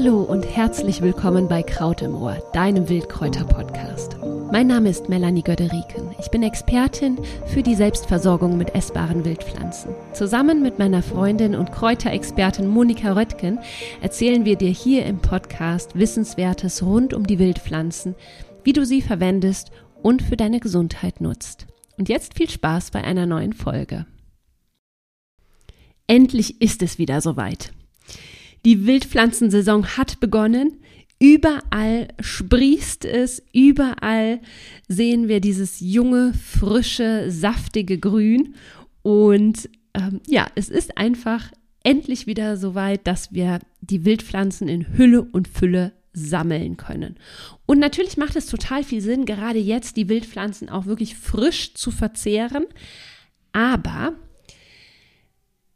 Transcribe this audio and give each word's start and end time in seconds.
Hallo 0.00 0.22
und 0.22 0.44
herzlich 0.44 1.02
willkommen 1.02 1.48
bei 1.48 1.64
Kraut 1.64 2.02
im 2.02 2.14
Ohr, 2.14 2.40
deinem 2.52 2.88
Wildkräuter-Podcast. 2.88 4.16
Mein 4.52 4.68
Name 4.68 4.90
ist 4.90 5.08
Melanie 5.08 5.42
Göderiken. 5.42 6.14
Ich 6.20 6.30
bin 6.30 6.44
Expertin 6.44 7.18
für 7.46 7.64
die 7.64 7.74
Selbstversorgung 7.74 8.56
mit 8.56 8.76
essbaren 8.76 9.24
Wildpflanzen. 9.24 9.92
Zusammen 10.12 10.62
mit 10.62 10.78
meiner 10.78 11.02
Freundin 11.02 11.56
und 11.56 11.72
Kräuterexpertin 11.72 12.68
Monika 12.68 13.14
Röttgen 13.14 13.58
erzählen 14.00 14.44
wir 14.44 14.54
dir 14.54 14.70
hier 14.70 15.04
im 15.04 15.18
Podcast 15.18 15.98
Wissenswertes 15.98 16.84
rund 16.84 17.12
um 17.12 17.26
die 17.26 17.40
Wildpflanzen, 17.40 18.14
wie 18.62 18.74
du 18.74 18.86
sie 18.86 19.02
verwendest 19.02 19.72
und 20.00 20.22
für 20.22 20.36
deine 20.36 20.60
Gesundheit 20.60 21.20
nutzt. 21.20 21.66
Und 21.96 22.08
jetzt 22.08 22.34
viel 22.34 22.48
Spaß 22.48 22.92
bei 22.92 23.02
einer 23.02 23.26
neuen 23.26 23.52
Folge. 23.52 24.06
Endlich 26.06 26.62
ist 26.62 26.84
es 26.84 26.98
wieder 26.98 27.20
soweit. 27.20 27.72
Die 28.64 28.86
Wildpflanzensaison 28.86 29.96
hat 29.96 30.20
begonnen. 30.20 30.78
Überall 31.20 32.08
sprießt 32.20 33.04
es, 33.04 33.42
überall 33.52 34.40
sehen 34.86 35.26
wir 35.26 35.40
dieses 35.40 35.80
junge, 35.80 36.32
frische, 36.32 37.30
saftige 37.30 37.98
Grün. 37.98 38.54
Und 39.02 39.68
ähm, 39.94 40.20
ja, 40.26 40.46
es 40.54 40.68
ist 40.68 40.96
einfach 40.96 41.50
endlich 41.82 42.26
wieder 42.26 42.56
so 42.56 42.74
weit, 42.74 43.06
dass 43.06 43.32
wir 43.32 43.58
die 43.80 44.04
Wildpflanzen 44.04 44.68
in 44.68 44.96
Hülle 44.96 45.22
und 45.22 45.48
Fülle 45.48 45.92
sammeln 46.12 46.76
können. 46.76 47.16
Und 47.66 47.78
natürlich 47.78 48.16
macht 48.16 48.36
es 48.36 48.46
total 48.46 48.84
viel 48.84 49.00
Sinn, 49.00 49.24
gerade 49.24 49.58
jetzt 49.58 49.96
die 49.96 50.08
Wildpflanzen 50.08 50.68
auch 50.68 50.86
wirklich 50.86 51.16
frisch 51.16 51.74
zu 51.74 51.90
verzehren. 51.90 52.66
Aber 53.52 54.14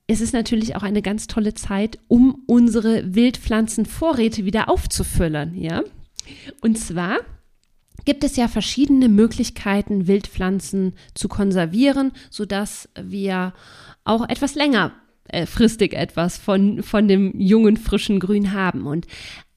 es 0.06 0.20
ist 0.20 0.32
natürlich 0.32 0.76
auch 0.76 0.82
eine 0.82 1.02
ganz 1.02 1.26
tolle 1.26 1.54
Zeit, 1.54 1.98
um 2.08 2.42
unsere 2.46 3.14
Wildpflanzenvorräte 3.14 4.44
wieder 4.44 4.68
aufzufüllen, 4.68 5.56
ja? 5.56 5.82
Und 6.60 6.78
zwar 6.78 7.18
gibt 8.04 8.24
es 8.24 8.36
ja 8.36 8.48
verschiedene 8.48 9.08
Möglichkeiten, 9.08 10.06
Wildpflanzen 10.06 10.94
zu 11.14 11.28
konservieren, 11.28 12.12
sodass 12.30 12.88
wir 13.00 13.52
auch 14.04 14.28
etwas 14.28 14.54
länger 14.54 14.92
äh, 15.28 15.46
etwas 15.46 16.38
von, 16.38 16.82
von 16.82 17.08
dem 17.08 17.38
jungen, 17.38 17.76
frischen 17.76 18.20
Grün 18.20 18.52
haben. 18.52 18.86
Und 18.86 19.06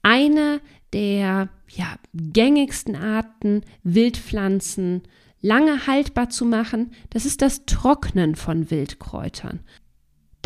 eine 0.02 0.60
der 0.92 1.48
ja, 1.68 1.96
gängigsten 2.14 2.94
Arten, 2.94 3.62
Wildpflanzen 3.82 5.02
lange 5.40 5.86
haltbar 5.86 6.30
zu 6.30 6.44
machen, 6.44 6.92
das 7.10 7.26
ist 7.26 7.42
das 7.42 7.66
Trocknen 7.66 8.36
von 8.36 8.70
Wildkräutern. 8.70 9.60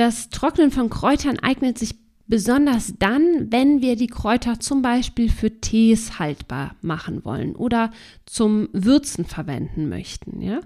Das 0.00 0.30
Trocknen 0.30 0.70
von 0.70 0.88
Kräutern 0.88 1.38
eignet 1.40 1.76
sich 1.76 1.94
besonders 2.26 2.94
dann, 2.98 3.52
wenn 3.52 3.82
wir 3.82 3.96
die 3.96 4.06
Kräuter 4.06 4.58
zum 4.58 4.80
Beispiel 4.80 5.28
für 5.28 5.60
Tees 5.60 6.18
haltbar 6.18 6.74
machen 6.80 7.22
wollen 7.26 7.54
oder 7.54 7.90
zum 8.24 8.70
Würzen 8.72 9.26
verwenden 9.26 9.90
möchten. 9.90 10.40
Ja? 10.40 10.60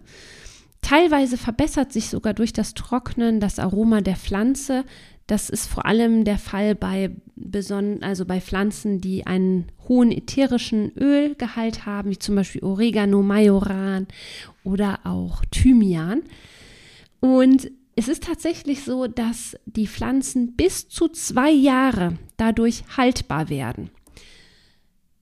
Teilweise 0.83 1.37
verbessert 1.37 1.93
sich 1.93 2.11
sogar 2.11 2.33
durch 2.33 2.53
das 2.53 2.75
Trocknen 2.75 3.41
das 3.41 3.59
Aroma 3.59 4.03
der 4.03 4.15
Pflanze. 4.15 4.85
Das 5.27 5.51
ist 5.51 5.67
vor 5.67 5.85
allem 5.85 6.23
der 6.23 6.39
Fall 6.39 6.77
bei, 6.77 7.11
also 8.03 8.27
bei 8.27 8.41
Pflanzen, 8.41 9.01
die 9.01 9.27
einen 9.27 9.67
hohen 9.89 10.13
ätherischen 10.13 10.97
Ölgehalt 10.97 11.87
haben, 11.87 12.11
wie 12.11 12.21
zum 12.21 12.37
Beispiel 12.37 12.63
Oregano, 12.63 13.21
Majoran 13.21 14.07
oder 14.63 15.01
auch 15.03 15.45
Thymian. 15.51 16.23
Und 17.19 17.73
es 17.97 18.09
ist 18.09 18.25
tatsächlich 18.25 18.85
so, 18.85 19.07
dass 19.07 19.57
die 19.67 19.87
Pflanzen 19.87 20.57
bis 20.57 20.89
zu 20.89 21.09
zwei 21.09 21.51
Jahre 21.51 22.19
dadurch 22.37 22.85
haltbar 22.97 23.49
werden. 23.49 23.91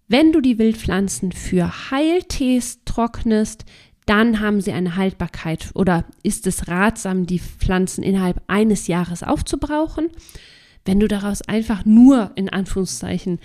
Wenn 0.08 0.32
du 0.32 0.40
die 0.40 0.58
Wildpflanzen 0.58 1.32
für 1.32 1.90
Heiltees 1.90 2.80
trocknest, 2.84 3.64
dann 4.06 4.40
haben 4.40 4.60
sie 4.60 4.72
eine 4.72 4.96
Haltbarkeit 4.96 5.70
oder 5.74 6.04
ist 6.22 6.46
es 6.46 6.68
ratsam, 6.68 7.26
die 7.26 7.38
Pflanzen 7.38 8.02
innerhalb 8.02 8.42
eines 8.46 8.88
Jahres 8.88 9.22
aufzubrauchen. 9.22 10.08
Wenn 10.84 10.98
du 10.98 11.06
daraus 11.06 11.42
einfach 11.42 11.84
nur 11.84 12.32
in 12.34 12.48
Anführungszeichen 12.48 13.38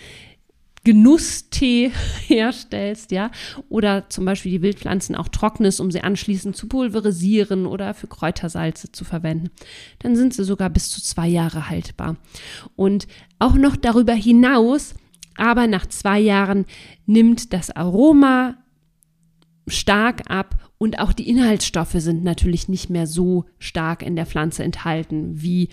Genusstee 0.88 1.92
herstellst, 2.28 3.12
ja, 3.12 3.30
oder 3.68 4.08
zum 4.08 4.24
Beispiel 4.24 4.54
die 4.54 4.62
Wildpflanzen 4.62 5.18
auch 5.18 5.28
trocknest, 5.28 5.82
um 5.82 5.92
sie 5.92 6.00
anschließend 6.00 6.56
zu 6.56 6.70
pulverisieren 6.70 7.66
oder 7.66 7.94
für 7.94 8.08
Kräutersalze 8.08 8.94
zu 8.94 9.04
verwenden, 9.04 9.50
dann 10.00 10.16
sind 10.16 10.34
sie 10.34 10.46
sogar 10.46 10.70
bis 10.70 10.90
zu 10.90 11.02
zwei 11.02 11.28
Jahre 11.28 11.70
haltbar. 11.70 12.16
Und 12.78 13.06
auch 13.38 13.56
noch 13.56 13.76
darüber 13.76 14.14
hinaus, 14.14 14.96
aber 15.36 15.68
nach 15.68 15.88
zwei 15.88 16.22
Jahren 16.22 16.66
nimmt 17.06 17.52
das 17.52 17.70
Aroma 17.70 18.56
stark 19.68 20.32
ab 20.32 20.56
und 20.78 21.00
auch 21.00 21.12
die 21.12 21.28
Inhaltsstoffe 21.28 21.98
sind 21.98 22.24
natürlich 22.24 22.70
nicht 22.70 22.90
mehr 22.90 23.08
so 23.08 23.44
stark 23.60 24.04
in 24.04 24.16
der 24.16 24.26
Pflanze 24.26 24.64
enthalten 24.64 25.42
wie, 25.42 25.68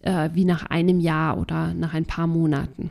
äh, 0.00 0.28
wie 0.34 0.44
nach 0.44 0.66
einem 0.66 1.00
Jahr 1.00 1.38
oder 1.38 1.72
nach 1.72 1.94
ein 1.94 2.04
paar 2.04 2.26
Monaten. 2.26 2.90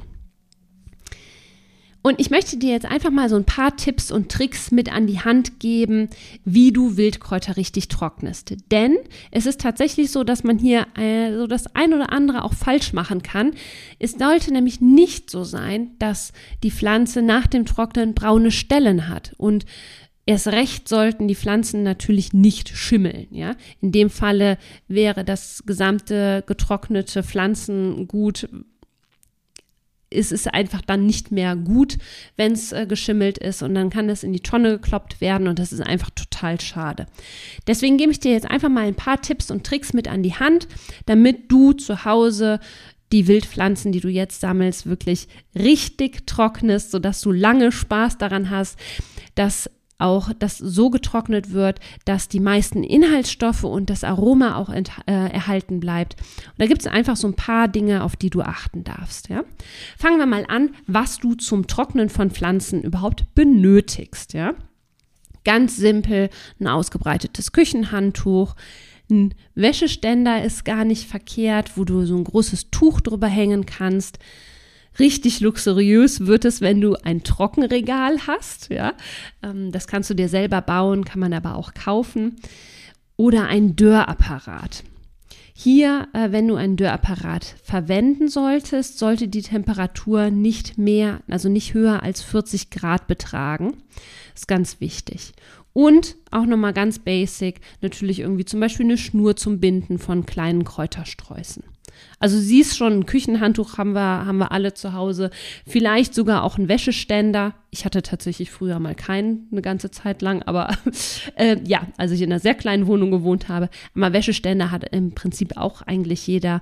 Und 2.03 2.19
ich 2.19 2.31
möchte 2.31 2.57
dir 2.57 2.71
jetzt 2.71 2.85
einfach 2.85 3.11
mal 3.11 3.29
so 3.29 3.35
ein 3.35 3.45
paar 3.45 3.75
Tipps 3.77 4.11
und 4.11 4.31
Tricks 4.31 4.71
mit 4.71 4.91
an 4.91 5.05
die 5.05 5.19
Hand 5.19 5.59
geben, 5.59 6.09
wie 6.43 6.71
du 6.71 6.97
Wildkräuter 6.97 7.57
richtig 7.57 7.89
trocknest. 7.89 8.55
Denn 8.71 8.97
es 9.29 9.45
ist 9.45 9.61
tatsächlich 9.61 10.11
so, 10.11 10.23
dass 10.23 10.43
man 10.43 10.57
hier 10.57 10.87
äh, 10.97 11.35
so 11.35 11.45
das 11.45 11.75
ein 11.75 11.93
oder 11.93 12.11
andere 12.11 12.43
auch 12.43 12.53
falsch 12.53 12.93
machen 12.93 13.21
kann. 13.21 13.51
Es 13.99 14.13
sollte 14.13 14.51
nämlich 14.51 14.81
nicht 14.81 15.29
so 15.29 15.43
sein, 15.43 15.91
dass 15.99 16.33
die 16.63 16.71
Pflanze 16.71 17.21
nach 17.21 17.45
dem 17.45 17.65
Trocknen 17.65 18.15
braune 18.15 18.51
Stellen 18.51 19.07
hat. 19.07 19.33
Und 19.37 19.65
Erst 20.27 20.47
recht 20.47 20.87
sollten 20.87 21.27
die 21.27 21.35
Pflanzen 21.35 21.81
natürlich 21.81 22.31
nicht 22.31 22.69
schimmeln. 22.69 23.27
Ja? 23.31 23.55
In 23.81 23.91
dem 23.91 24.09
Falle 24.11 24.59
wäre 24.87 25.25
das 25.25 25.63
gesamte 25.65 26.43
getrocknete 26.45 27.23
Pflanzengut 27.23 28.47
ist 30.11 30.31
es 30.31 30.45
einfach 30.45 30.81
dann 30.81 31.05
nicht 31.05 31.31
mehr 31.31 31.55
gut, 31.55 31.97
wenn 32.37 32.51
es 32.51 32.71
äh, 32.71 32.85
geschimmelt 32.85 33.37
ist 33.37 33.63
und 33.63 33.73
dann 33.73 33.89
kann 33.89 34.09
es 34.09 34.23
in 34.23 34.33
die 34.33 34.41
Tonne 34.41 34.71
gekloppt 34.71 35.21
werden 35.21 35.47
und 35.47 35.57
das 35.57 35.73
ist 35.73 35.81
einfach 35.81 36.11
total 36.11 36.59
schade. 36.61 37.07
Deswegen 37.65 37.97
gebe 37.97 38.11
ich 38.11 38.19
dir 38.19 38.31
jetzt 38.31 38.49
einfach 38.49 38.69
mal 38.69 38.85
ein 38.85 38.95
paar 38.95 39.21
Tipps 39.21 39.49
und 39.49 39.65
Tricks 39.65 39.93
mit 39.93 40.07
an 40.07 40.21
die 40.21 40.35
Hand, 40.35 40.67
damit 41.05 41.51
du 41.51 41.73
zu 41.73 42.05
Hause 42.05 42.59
die 43.11 43.27
Wildpflanzen, 43.27 43.91
die 43.91 43.99
du 43.99 44.09
jetzt 44.09 44.39
sammelst, 44.39 44.85
wirklich 44.85 45.27
richtig 45.55 46.27
trocknest, 46.27 46.91
sodass 46.91 47.21
du 47.21 47.31
lange 47.31 47.71
Spaß 47.71 48.17
daran 48.17 48.49
hast, 48.49 48.77
dass 49.35 49.69
auch 50.01 50.31
das 50.37 50.57
so 50.57 50.89
getrocknet 50.89 51.51
wird, 51.51 51.79
dass 52.05 52.27
die 52.27 52.39
meisten 52.39 52.83
Inhaltsstoffe 52.83 53.63
und 53.63 53.89
das 53.89 54.03
Aroma 54.03 54.55
auch 54.55 54.69
äh, 54.69 54.83
erhalten 55.05 55.79
bleibt. 55.79 56.15
Und 56.19 56.59
da 56.59 56.65
gibt 56.65 56.81
es 56.81 56.87
einfach 56.87 57.15
so 57.15 57.27
ein 57.27 57.35
paar 57.35 57.67
Dinge, 57.67 58.03
auf 58.03 58.15
die 58.15 58.29
du 58.29 58.41
achten 58.41 58.83
darfst. 58.83 59.29
Ja? 59.29 59.43
Fangen 59.97 60.19
wir 60.19 60.25
mal 60.25 60.45
an, 60.47 60.71
was 60.87 61.17
du 61.17 61.35
zum 61.35 61.67
Trocknen 61.67 62.09
von 62.09 62.31
Pflanzen 62.31 62.81
überhaupt 62.81 63.33
benötigst. 63.35 64.33
Ja? 64.33 64.53
Ganz 65.43 65.77
simpel, 65.77 66.29
ein 66.59 66.67
ausgebreitetes 66.67 67.51
Küchenhandtuch, 67.51 68.55
ein 69.11 69.35
Wäscheständer 69.55 70.43
ist 70.43 70.63
gar 70.63 70.85
nicht 70.85 71.07
verkehrt, 71.07 71.77
wo 71.77 71.83
du 71.83 72.05
so 72.05 72.15
ein 72.15 72.23
großes 72.23 72.71
Tuch 72.71 73.01
drüber 73.01 73.27
hängen 73.27 73.65
kannst. 73.65 74.19
Richtig 74.99 75.39
luxuriös 75.39 76.25
wird 76.25 76.45
es, 76.45 76.61
wenn 76.61 76.81
du 76.81 76.95
ein 76.95 77.23
Trockenregal 77.23 78.27
hast. 78.27 78.69
Ja, 78.69 78.93
ähm, 79.41 79.71
das 79.71 79.87
kannst 79.87 80.09
du 80.09 80.13
dir 80.13 80.29
selber 80.29 80.61
bauen, 80.61 81.05
kann 81.05 81.19
man 81.19 81.33
aber 81.33 81.55
auch 81.55 81.73
kaufen. 81.73 82.35
Oder 83.15 83.47
ein 83.47 83.75
Dörrapparat. 83.75 84.83
Hier, 85.53 86.07
äh, 86.13 86.31
wenn 86.31 86.47
du 86.47 86.55
einen 86.55 86.75
Dörrapparat 86.75 87.55
verwenden 87.63 88.29
solltest, 88.29 88.97
sollte 88.97 89.27
die 89.27 89.43
Temperatur 89.43 90.31
nicht 90.31 90.77
mehr, 90.77 91.21
also 91.29 91.49
nicht 91.49 91.73
höher 91.73 92.03
als 92.03 92.21
40 92.21 92.71
Grad 92.71 93.07
betragen. 93.07 93.77
Ist 94.33 94.47
ganz 94.47 94.79
wichtig. 94.79 95.33
Und 95.73 96.15
auch 96.31 96.45
nochmal 96.45 96.73
ganz 96.73 96.99
basic, 96.99 97.61
natürlich 97.81 98.19
irgendwie 98.19 98.45
zum 98.45 98.59
Beispiel 98.59 98.85
eine 98.85 98.97
Schnur 98.97 99.35
zum 99.35 99.59
Binden 99.59 99.99
von 99.99 100.25
kleinen 100.25 100.63
Kräutersträußen. 100.63 101.63
Also 102.19 102.39
siehst 102.39 102.77
schon, 102.77 102.99
ein 102.99 103.05
Küchenhandtuch 103.05 103.77
haben 103.77 103.93
wir, 103.93 104.25
haben 104.25 104.37
wir 104.37 104.51
alle 104.51 104.73
zu 104.73 104.93
Hause. 104.93 105.31
Vielleicht 105.67 106.13
sogar 106.13 106.43
auch 106.43 106.57
ein 106.57 106.67
Wäscheständer. 106.67 107.53
Ich 107.69 107.85
hatte 107.85 108.01
tatsächlich 108.01 108.51
früher 108.51 108.79
mal 108.79 108.95
keinen, 108.95 109.47
eine 109.51 109.61
ganze 109.61 109.91
Zeit 109.91 110.21
lang, 110.21 110.43
aber 110.43 110.75
äh, 111.35 111.57
ja, 111.65 111.87
als 111.97 112.11
ich 112.11 112.21
in 112.21 112.31
einer 112.31 112.39
sehr 112.39 112.55
kleinen 112.55 112.87
Wohnung 112.87 113.11
gewohnt 113.11 113.49
habe. 113.49 113.69
Aber 113.95 114.13
Wäscheständer 114.13 114.71
hat 114.71 114.83
im 114.93 115.13
Prinzip 115.13 115.57
auch 115.57 115.81
eigentlich 115.81 116.27
jeder. 116.27 116.61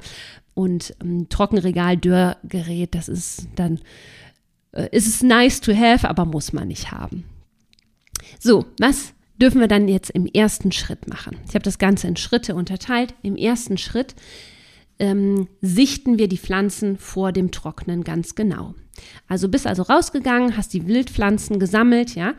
Und 0.54 0.94
ähm, 1.02 1.30
Trockenregal, 1.30 1.98
Dörrgerät, 1.98 2.96
das 2.96 3.08
ist 3.08 3.48
dann, 3.56 3.80
äh, 4.72 4.90
ist 4.92 5.08
es 5.08 5.24
nice 5.24 5.62
to 5.62 5.74
have, 5.74 6.10
aber 6.10 6.26
muss 6.26 6.54
man 6.54 6.68
nicht 6.68 6.92
haben. 6.92 7.24
So, 8.40 8.66
was 8.80 9.14
dürfen 9.42 9.62
wir 9.62 9.68
dann 9.68 9.88
jetzt 9.88 10.10
im 10.10 10.26
ersten 10.26 10.72
Schritt 10.72 11.08
machen? 11.08 11.38
Ich 11.48 11.56
habe 11.56 11.64
das 11.64 11.80
Ganze 11.80 12.08
in 12.08 12.18
Schritte 12.18 12.56
unterteilt. 12.56 13.14
Im 13.22 13.36
ersten 13.36 13.78
Schritt 13.78 14.16
ähm, 15.00 15.48
sichten 15.62 16.20
wir 16.20 16.28
die 16.28 16.38
Pflanzen 16.38 16.98
vor 16.98 17.32
dem 17.32 17.52
Trocknen 17.52 18.04
ganz 18.04 18.36
genau. 18.36 18.76
Also 19.28 19.48
bist 19.48 19.66
also 19.66 19.84
rausgegangen, 19.84 20.58
hast 20.58 20.74
die 20.74 20.88
Wildpflanzen 20.88 21.58
gesammelt, 21.60 22.16
ja. 22.16 22.34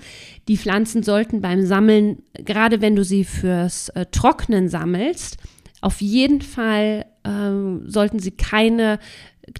Die 0.47 0.59
Pflanzen 0.59 1.03
sollten 1.03 1.41
beim 1.41 1.65
Sammeln, 1.65 2.23
gerade 2.35 2.81
wenn 2.83 2.97
du 2.97 3.05
sie 3.05 3.25
fürs 3.25 3.89
äh, 3.91 4.07
Trocknen 4.11 4.69
sammelst, 4.69 5.39
auf 5.81 6.03
jeden 6.03 6.43
Fall 6.43 7.07
ähm, 7.25 7.85
sollten 7.87 8.19
sie 8.19 8.33
keine 8.33 8.99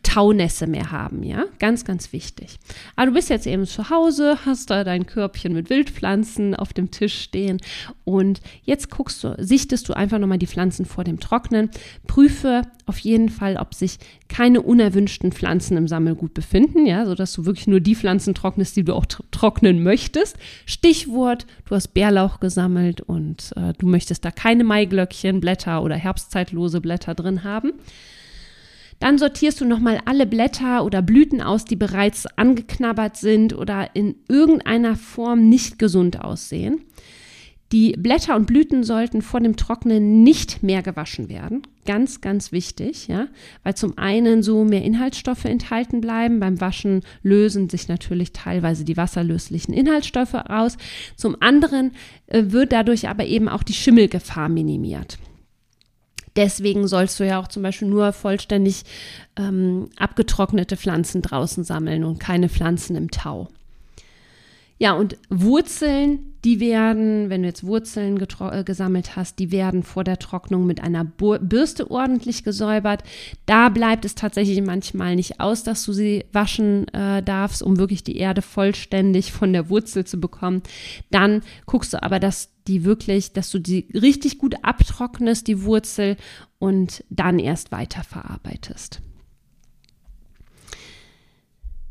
Taunässe 0.03 0.67
mehr 0.67 0.93
haben, 0.93 1.23
ja, 1.23 1.45
ganz, 1.59 1.85
ganz 1.85 2.13
wichtig. 2.13 2.59
Aber 2.97 3.07
du 3.07 3.13
bist 3.13 3.31
jetzt 3.31 3.47
eben 3.47 3.67
zu 3.67 3.91
Hause, 3.91 4.39
hast 4.45 4.71
da 4.71 4.85
dein 4.85 5.07
Körbchen 5.07 5.53
mit 5.53 5.71
Wildpflanzen 5.71 6.55
auf 6.55 6.73
dem 6.73 6.91
Tisch 6.91 7.21
stehen 7.21 7.59
und 8.05 8.41
jetzt 8.63 8.91
guckst 8.91 9.23
du, 9.25 9.35
sichtest 9.39 9.89
du 9.89 9.95
einfach 9.95 10.19
nochmal 10.19 10.39
die 10.39 10.47
Pflanzen 10.47 10.87
vor 10.87 11.05
dem 11.05 11.19
Trocknen, 11.21 11.71
prüfe 12.07 12.63
auf 12.87 12.99
jeden 12.99 13.29
Fall, 13.29 13.57
ob 13.57 13.75
sich 13.75 13.99
keine 14.29 14.63
unerwünschten 14.63 15.33
Pflanzen 15.33 15.77
im 15.77 15.89
Sammelgut 15.89 16.35
befinden, 16.35 16.87
ja, 16.87 17.07
sodass 17.07 17.33
du 17.33 17.45
wirklich 17.47 17.67
nur 17.67 17.81
die 17.81 17.95
Pflanzen 17.95 18.35
trocknest, 18.35 18.77
die 18.77 18.85
du 18.85 18.95
auch 18.95 19.07
trocknen 19.31 19.83
möchtest. 19.83 20.37
Stichwort, 20.67 21.47
du 21.67 21.75
hast 21.75 21.89
Bärlauch 21.89 22.41
gesammelt 22.41 23.01
und 23.01 23.53
äh, 23.57 23.73
du 23.79 23.87
möchtest 23.87 24.25
da 24.25 24.31
keine 24.31 24.65
Maiglöckchen, 24.65 25.41
Blätter 25.41 25.83
oder 25.83 25.97
herbstzeitlose 25.97 26.81
Blätter 26.81 27.15
drin 27.15 27.45
haben. 27.45 27.73
Dann 29.01 29.19
sortierst 29.19 29.61
du 29.61 29.65
nochmal 29.65 30.01
alle 30.05 30.27
Blätter 30.27 30.85
oder 30.85 31.03
Blüten 31.03 31.41
aus, 31.41 31.65
die 31.65 31.77
bereits 31.77 32.27
angeknabbert 32.39 33.17
sind 33.17 33.57
oder 33.57 33.89
in 33.95 34.15
irgendeiner 34.29 34.95
Form 34.95 35.49
nicht 35.49 35.79
gesund 35.79 36.21
aussehen. 36.21 36.83
Die 37.73 37.93
Blätter 37.93 38.35
und 38.35 38.47
Blüten 38.47 38.83
sollten 38.83 39.23
vor 39.23 39.39
dem 39.39 39.57
Trocknen 39.57 40.25
nicht 40.25 40.63
mehr 40.63 40.83
gewaschen 40.83 41.29
werden. 41.29 41.63
Ganz, 41.87 42.21
ganz 42.21 42.51
wichtig, 42.51 43.07
ja, 43.07 43.29
weil 43.63 43.77
zum 43.77 43.97
einen 43.97 44.43
so 44.43 44.65
mehr 44.65 44.83
Inhaltsstoffe 44.83 45.45
enthalten 45.45 46.01
bleiben. 46.01 46.41
Beim 46.41 46.61
Waschen 46.61 47.03
lösen 47.23 47.71
sich 47.71 47.87
natürlich 47.87 48.33
teilweise 48.33 48.85
die 48.85 48.97
wasserlöslichen 48.97 49.73
Inhaltsstoffe 49.73 50.35
aus. 50.35 50.77
Zum 51.17 51.37
anderen 51.41 51.93
äh, 52.27 52.43
wird 52.47 52.73
dadurch 52.73 53.09
aber 53.09 53.25
eben 53.25 53.49
auch 53.49 53.63
die 53.63 53.73
Schimmelgefahr 53.73 54.49
minimiert. 54.49 55.19
Deswegen 56.37 56.87
sollst 56.87 57.19
du 57.21 57.27
ja 57.27 57.41
auch 57.41 57.49
zum 57.49 57.63
Beispiel 57.63 57.89
nur 57.89 58.13
vollständig 58.13 58.85
ähm, 59.37 59.91
abgetrocknete 59.97 60.77
Pflanzen 60.77 61.23
draußen 61.23 61.65
sammeln 61.65 62.05
und 62.05 62.21
keine 62.21 62.49
Pflanzen 62.49 62.97
im 62.97 63.11
Tau. 63.11 63.49
Ja, 64.83 64.95
und 64.95 65.19
Wurzeln, 65.29 66.33
die 66.43 66.59
werden, 66.59 67.29
wenn 67.29 67.43
du 67.43 67.49
jetzt 67.49 67.65
Wurzeln 67.65 68.19
äh, 68.19 68.65
gesammelt 68.65 69.15
hast, 69.15 69.39
die 69.39 69.53
werden 69.53 69.83
vor 69.83 70.05
der 70.05 70.19
Trocknung 70.19 70.65
mit 70.65 70.81
einer 70.81 71.05
Bürste 71.05 71.91
ordentlich 71.91 72.45
gesäubert. 72.45 73.03
Da 73.45 73.69
bleibt 73.69 74.07
es 74.07 74.15
tatsächlich 74.15 74.63
manchmal 74.63 75.17
nicht 75.17 75.39
aus, 75.39 75.65
dass 75.65 75.85
du 75.85 75.93
sie 75.93 76.25
waschen 76.33 76.89
äh, 76.95 77.23
darfst, 77.23 77.63
um 77.63 77.77
wirklich 77.77 78.05
die 78.05 78.17
Erde 78.17 78.41
vollständig 78.41 79.33
von 79.33 79.53
der 79.53 79.69
Wurzel 79.69 80.07
zu 80.07 80.19
bekommen. 80.19 80.63
Dann 81.11 81.43
guckst 81.67 81.93
du 81.93 82.03
aber, 82.03 82.19
dass 82.19 82.49
die 82.67 82.83
wirklich, 82.85 83.35
dass 83.35 83.51
du 83.51 83.59
die 83.59 83.87
richtig 83.93 84.39
gut 84.39 84.55
abtrocknest, 84.63 85.47
die 85.47 85.63
Wurzel, 85.63 86.17
und 86.59 87.05
dann 87.11 87.39
erst 87.39 87.71
weiterverarbeitest. 87.71 89.03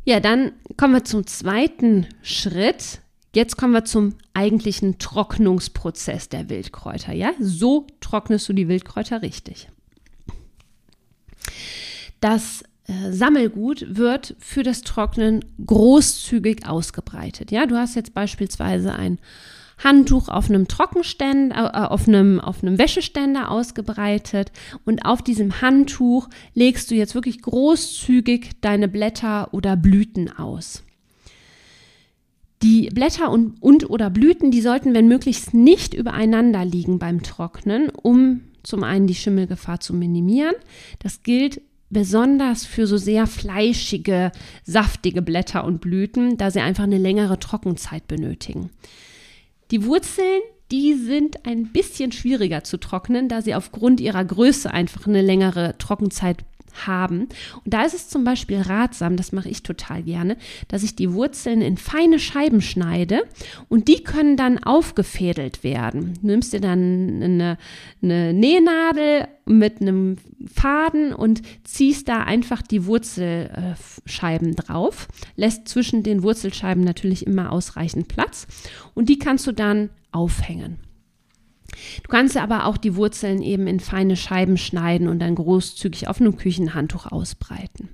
Ja, 0.09 0.19
dann 0.19 0.53
kommen 0.75 0.95
wir 0.95 1.03
zum 1.03 1.27
zweiten 1.27 2.07
Schritt. 2.23 3.01
Jetzt 3.35 3.57
kommen 3.57 3.73
wir 3.73 3.85
zum 3.85 4.15
eigentlichen 4.33 4.97
Trocknungsprozess 4.97 6.29
der 6.29 6.50
Wildkräuter. 6.50 7.13
Ja, 7.13 7.33
so 7.39 7.85
trocknest 8.01 8.50
du 8.50 8.53
die 8.53 8.67
Wildkräuter 8.67 9.21
richtig. 9.21 9.69
Das 12.21 12.63
äh, 12.88 13.11
Sammelgut 13.11 13.97
wird 13.97 14.35
für 14.39 14.63
das 14.63 14.81
Trocknen 14.81 15.45
großzügig 15.63 16.65
ausgebreitet. 16.67 17.51
Ja, 17.51 17.67
du 17.67 17.77
hast 17.77 17.95
jetzt 17.95 18.15
beispielsweise 18.15 18.95
ein 18.95 19.19
Handtuch 19.83 20.29
auf 20.29 20.49
einem 20.49 20.67
Trockenständer, 20.67 21.71
äh, 21.73 21.87
auf 21.87 22.07
einem, 22.07 22.39
auf 22.39 22.61
einem 22.63 22.77
Wäscheständer 22.77 23.49
ausgebreitet 23.49 24.51
und 24.85 25.05
auf 25.05 25.21
diesem 25.21 25.61
Handtuch 25.61 26.29
legst 26.53 26.91
du 26.91 26.95
jetzt 26.95 27.15
wirklich 27.15 27.41
großzügig 27.41 28.61
deine 28.61 28.87
Blätter 28.87 29.53
oder 29.53 29.75
Blüten 29.75 30.31
aus. 30.31 30.83
Die 32.61 32.89
Blätter 32.89 33.31
und, 33.31 33.61
und 33.61 33.89
oder 33.89 34.09
Blüten, 34.09 34.51
die 34.51 34.61
sollten, 34.61 34.93
wenn 34.93 35.07
möglichst, 35.07 35.53
nicht 35.53 35.93
übereinander 35.93 36.65
liegen 36.65 36.99
beim 36.99 37.23
Trocknen, 37.23 37.89
um 37.89 38.41
zum 38.63 38.83
einen 38.83 39.07
die 39.07 39.15
Schimmelgefahr 39.15 39.79
zu 39.79 39.93
minimieren. 39.93 40.55
Das 40.99 41.23
gilt 41.23 41.61
besonders 41.89 42.65
für 42.65 42.85
so 42.85 42.97
sehr 42.97 43.27
fleischige, 43.27 44.31
saftige 44.63 45.21
Blätter 45.21 45.63
und 45.63 45.79
Blüten, 45.79 46.37
da 46.37 46.51
sie 46.51 46.59
einfach 46.59 46.83
eine 46.83 46.97
längere 46.97 47.39
Trockenzeit 47.39 48.07
benötigen. 48.07 48.69
Die 49.71 49.86
Wurzeln, 49.86 50.42
die 50.71 50.95
sind 50.95 51.45
ein 51.45 51.71
bisschen 51.71 52.12
schwieriger 52.12 52.63
zu 52.63 52.77
trocknen, 52.77 53.30
da 53.30 53.42
sie 53.42 53.54
aufgrund 53.56 54.00
ihrer 54.00 54.25
Größe 54.25 54.71
einfach 54.71 55.07
eine 55.07 55.21
längere 55.21 55.77
Trockenzeit 55.77 56.44
haben. 56.86 57.27
Und 57.63 57.74
da 57.74 57.83
ist 57.83 57.94
es 57.94 58.10
zum 58.10 58.24
Beispiel 58.24 58.62
ratsam, 58.62 59.16
das 59.16 59.31
mache 59.31 59.50
ich 59.50 59.63
total 59.63 60.04
gerne, 60.04 60.38
dass 60.68 60.83
ich 60.83 60.95
die 60.95 61.13
Wurzeln 61.13 61.62
in 61.62 61.77
feine 61.77 62.19
Scheiben 62.19 62.62
schneide 62.62 63.24
und 63.68 63.88
die 63.88 64.04
können 64.04 64.38
dann 64.38 64.63
aufgefädelt 64.63 65.63
werden. 65.63 66.13
Du 66.21 66.27
nimmst 66.27 66.54
dir 66.54 66.62
dann 66.62 67.21
eine, 67.21 67.57
eine 68.01 68.33
Nähnadel 68.33 69.27
mit 69.45 69.81
einem 69.81 70.18
Faden 70.45 71.13
und 71.13 71.42
ziehst 71.63 72.07
da 72.07 72.24
einfach 72.24 72.62
die 72.62 72.86
Wurzelscheiben 72.86 74.56
drauf, 74.56 75.07
lässt 75.36 75.68
zwischen 75.68 76.04
den 76.04 76.24
Wurzelscheiben 76.24 76.83
natürlich 76.83 77.25
immer 77.25 77.51
ausreichend 77.51 78.07
Platz 78.07 78.48
und 78.94 79.10
die 79.10 79.19
kannst 79.19 79.48
du 79.48 79.51
dann 79.51 79.89
aufhängen. 80.12 80.77
Du 82.03 82.09
kannst 82.09 82.37
aber 82.37 82.65
auch 82.65 82.77
die 82.77 82.95
Wurzeln 82.95 83.41
eben 83.41 83.67
in 83.67 83.79
feine 83.79 84.15
Scheiben 84.15 84.57
schneiden 84.57 85.07
und 85.07 85.19
dann 85.19 85.35
großzügig 85.35 86.07
auf 86.07 86.19
einem 86.19 86.37
Küchenhandtuch 86.37 87.07
ausbreiten. 87.11 87.89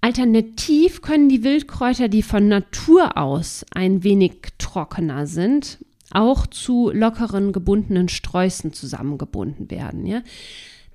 Alternativ 0.00 1.02
können 1.02 1.28
die 1.28 1.44
Wildkräuter, 1.44 2.08
die 2.08 2.22
von 2.22 2.48
Natur 2.48 3.18
aus 3.18 3.66
ein 3.74 4.02
wenig 4.02 4.32
trockener 4.58 5.26
sind, 5.26 5.78
auch 6.10 6.46
zu 6.46 6.90
lockeren 6.90 7.52
gebundenen 7.52 8.08
Sträußen 8.08 8.72
zusammengebunden 8.72 9.70
werden. 9.70 10.06
Ja? 10.06 10.22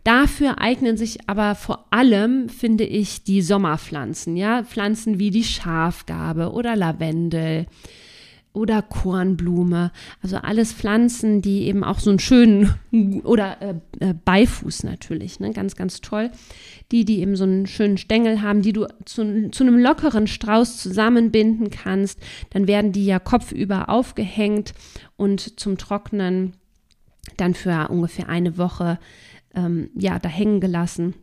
Dafür 0.03 0.59
eignen 0.59 0.97
sich 0.97 1.27
aber 1.27 1.55
vor 1.55 1.87
allem, 1.91 2.49
finde 2.49 2.83
ich, 2.83 3.23
die 3.23 3.41
Sommerpflanzen, 3.41 4.37
ja, 4.37 4.63
Pflanzen 4.63 5.17
wie 5.17 5.31
die 5.31 5.43
Schafgarbe 5.43 6.51
oder 6.51 6.75
Lavendel, 6.75 7.65
oder 8.55 8.81
Kornblume. 8.81 9.91
Also 10.21 10.37
alles 10.37 10.73
Pflanzen, 10.73 11.41
die 11.41 11.63
eben 11.63 11.83
auch 11.83 11.99
so 11.99 12.09
einen 12.09 12.19
schönen 12.19 12.73
oder 13.23 13.61
äh, 13.61 13.75
äh, 13.99 14.13
Beifuß 14.13 14.83
natürlich, 14.83 15.39
ne? 15.39 15.51
ganz, 15.51 15.75
ganz 15.75 16.01
toll. 16.01 16.31
Die, 16.91 17.03
die 17.03 17.19
eben 17.19 17.35
so 17.35 17.43
einen 17.43 17.67
schönen 17.67 17.97
Stängel 17.97 18.41
haben, 18.41 18.61
die 18.61 18.73
du 18.73 18.87
zu, 19.05 19.49
zu 19.49 19.63
einem 19.63 19.77
lockeren 19.77 20.27
Strauß 20.27 20.77
zusammenbinden 20.77 21.71
kannst. 21.71 22.19
Dann 22.51 22.67
werden 22.67 22.91
die 22.91 23.05
ja 23.05 23.19
kopfüber 23.19 23.89
aufgehängt 23.89 24.73
und 25.17 25.59
zum 25.59 25.77
Trocknen 25.77 26.53
dann 27.37 27.55
für 27.55 27.89
ungefähr 27.89 28.29
eine 28.29 28.57
Woche 28.57 28.99
ähm, 29.55 29.89
ja, 29.95 30.19
da 30.19 30.29
hängen 30.29 30.61
gelassen. 30.61 31.15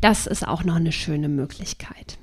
Das 0.00 0.26
ist 0.26 0.46
auch 0.46 0.64
noch 0.64 0.76
eine 0.76 0.92
schöne 0.92 1.28
Möglichkeit. 1.28 2.18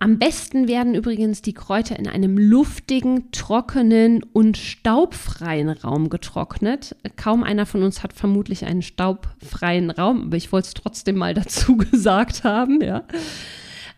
Am 0.00 0.18
besten 0.18 0.68
werden 0.68 0.94
übrigens 0.94 1.42
die 1.42 1.54
Kräuter 1.54 1.98
in 1.98 2.06
einem 2.06 2.38
luftigen, 2.38 3.32
trockenen 3.32 4.22
und 4.22 4.56
staubfreien 4.56 5.68
Raum 5.68 6.08
getrocknet. 6.08 6.94
Kaum 7.16 7.42
einer 7.42 7.66
von 7.66 7.82
uns 7.82 8.02
hat 8.02 8.12
vermutlich 8.12 8.64
einen 8.64 8.82
staubfreien 8.82 9.90
Raum, 9.90 10.24
aber 10.24 10.36
ich 10.36 10.52
wollte 10.52 10.68
es 10.68 10.74
trotzdem 10.74 11.16
mal 11.16 11.34
dazu 11.34 11.76
gesagt 11.76 12.44
haben. 12.44 12.80
Ja. 12.80 13.04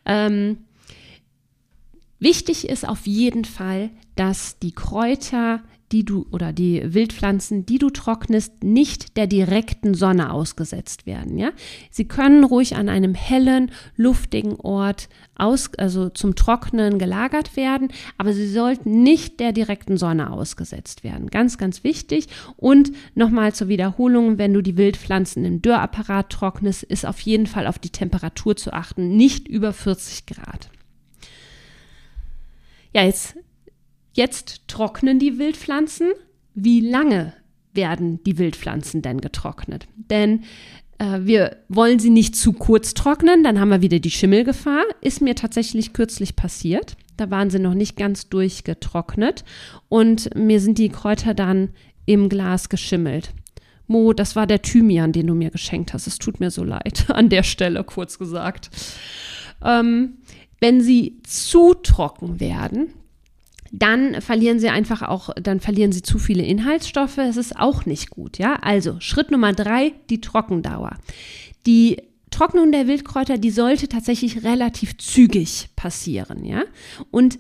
Ähm, 0.07 0.59
wichtig 2.19 2.69
ist 2.69 2.88
auf 2.88 3.07
jeden 3.07 3.45
Fall, 3.45 3.90
dass 4.16 4.59
die 4.59 4.73
Kräuter 4.73 5.61
die 5.92 6.04
du 6.04 6.26
oder 6.30 6.52
die 6.52 6.94
Wildpflanzen, 6.94 7.66
die 7.66 7.78
du 7.78 7.90
trocknest, 7.90 8.62
nicht 8.62 9.16
der 9.16 9.26
direkten 9.26 9.94
Sonne 9.94 10.32
ausgesetzt 10.32 11.04
werden. 11.06 11.37
Ja? 11.37 11.50
Sie 11.90 12.06
können 12.06 12.44
ruhig 12.44 12.76
an 12.76 12.88
einem 12.88 13.14
hellen, 13.14 13.73
luftigen 13.97 14.54
Ort 14.56 15.09
aus, 15.35 15.70
also 15.78 16.09
zum 16.09 16.37
Trocknen 16.37 16.99
gelagert 16.99 17.56
werden, 17.56 17.88
aber 18.18 18.32
sie 18.32 18.49
sollten 18.49 19.02
nicht 19.02 19.40
der 19.40 19.52
direkten 19.52 19.97
Sonne 19.97 20.30
ausgesetzt 20.30 21.02
werden. 21.02 21.28
Ganz, 21.28 21.59
ganz 21.59 21.82
wichtig. 21.82 22.28
Und 22.56 22.92
nochmal 23.14 23.52
zur 23.52 23.68
Wiederholung, 23.68 24.38
wenn 24.38 24.54
du 24.54 24.62
die 24.62 24.76
Wildpflanzen 24.76 25.44
im 25.44 25.61
Dörrapparat 25.61 26.30
trocknest, 26.30 26.85
ist 26.85 27.04
auf 27.04 27.20
jeden 27.20 27.47
Fall 27.47 27.66
auf 27.66 27.78
die 27.78 27.90
Temperatur 27.90 28.56
zu 28.56 28.73
achten, 28.73 29.16
nicht 29.16 29.49
über 29.49 29.73
40 29.73 30.26
Grad. 30.26 30.70
Ja, 32.92 33.04
jetzt 33.04 33.37
Jetzt 34.12 34.69
trocknen 34.69 35.19
die 35.19 35.38
Wildpflanzen. 35.38 36.12
Wie 36.55 36.81
lange 36.81 37.35
werden 37.73 38.23
die 38.25 38.38
Wildpflanzen 38.38 39.02
denn 39.02 39.21
getrocknet? 39.21 39.87
Denn 39.97 40.45
Äh, 41.00 41.25
wir 41.25 41.57
wollen 41.69 41.99
sie 41.99 42.11
nicht 42.11 42.37
zu 42.37 42.52
kurz 42.52 42.95
trocknen, 42.95 43.43
dann 43.43 43.59
haben 43.59 43.71
wir 43.71 43.83
wieder 43.83 43.99
die 43.99 44.11
Schimmelgefahr. 44.11 44.83
Ist 45.00 45.21
mir 45.21 45.35
tatsächlich 45.35 45.93
kürzlich 45.93 46.37
passiert. 46.37 46.97
Da 47.17 47.31
waren 47.31 47.50
sie 47.50 47.59
noch 47.59 47.75
nicht 47.75 47.97
ganz 47.97 48.29
durchgetrocknet 48.29 49.45
und 49.88 50.35
mir 50.37 50.61
sind 50.61 50.79
die 50.79 50.88
Kräuter 50.88 51.35
dann 51.35 51.71
im 52.07 52.29
Glas 52.29 52.69
geschimmelt. 52.69 53.33
Mo, 53.87 54.12
das 54.12 54.37
war 54.37 54.47
der 54.47 54.62
Thymian, 54.62 55.12
den 55.12 55.26
du 55.26 55.35
mir 55.35 55.50
geschenkt 55.50 55.93
hast. 55.93 56.07
Es 56.07 56.19
tut 56.19 56.38
mir 56.38 56.50
so 56.50 56.64
leid, 56.64 57.07
an 57.09 57.29
der 57.29 57.43
Stelle 57.43 57.83
kurz 57.83 58.19
gesagt. 58.19 58.71
Ähm, 59.64 60.19
wenn 60.61 60.81
sie 60.81 61.21
zu 61.25 61.75
trocken 61.75 62.40
werden, 62.40 62.93
dann 63.73 64.21
verlieren 64.21 64.59
sie 64.59 64.69
einfach 64.69 65.03
auch, 65.03 65.31
dann 65.41 65.61
verlieren 65.61 65.93
sie 65.93 66.03
zu 66.03 66.19
viele 66.19 66.43
Inhaltsstoffe. 66.43 67.19
Es 67.19 67.37
ist 67.37 67.57
auch 67.57 67.87
nicht 67.87 68.11
gut, 68.11 68.39
ja. 68.39 68.57
Also 68.57 68.97
Schritt 69.00 69.31
Nummer 69.31 69.53
drei, 69.53 69.93
die 70.11 70.21
Trockendauer. 70.21 70.97
Die 71.67 71.99
Trocknung 72.31 72.73
der 72.73 72.87
Wildkräuter, 72.87 73.39
die 73.39 73.50
sollte 73.50 73.89
tatsächlich 73.89 74.45
relativ 74.45 74.97
zügig 74.99 75.69
passieren, 75.77 76.45
ja. 76.45 76.65
Und 77.11 77.39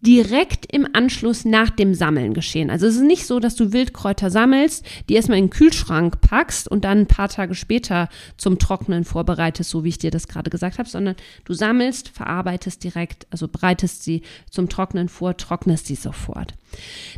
direkt 0.00 0.72
im 0.72 0.86
Anschluss 0.92 1.44
nach 1.44 1.70
dem 1.70 1.94
Sammeln 1.94 2.34
geschehen. 2.34 2.70
Also 2.70 2.86
es 2.86 2.96
ist 2.96 3.02
nicht 3.02 3.26
so, 3.26 3.40
dass 3.40 3.56
du 3.56 3.72
Wildkräuter 3.72 4.30
sammelst, 4.30 4.84
die 5.08 5.14
erstmal 5.14 5.38
in 5.38 5.46
den 5.46 5.50
Kühlschrank 5.50 6.20
packst 6.20 6.68
und 6.68 6.84
dann 6.84 7.00
ein 7.00 7.06
paar 7.06 7.28
Tage 7.28 7.54
später 7.54 8.08
zum 8.36 8.58
Trocknen 8.58 9.04
vorbereitest, 9.04 9.70
so 9.70 9.84
wie 9.84 9.88
ich 9.88 9.98
dir 9.98 10.10
das 10.10 10.28
gerade 10.28 10.50
gesagt 10.50 10.78
habe, 10.78 10.88
sondern 10.88 11.16
du 11.44 11.54
sammelst, 11.54 12.10
verarbeitest 12.10 12.84
direkt, 12.84 13.26
also 13.30 13.48
bereitest 13.48 14.04
sie 14.04 14.22
zum 14.50 14.68
Trocknen 14.68 15.08
vor, 15.08 15.36
trocknest 15.36 15.86
sie 15.86 15.94
sofort. 15.94 16.54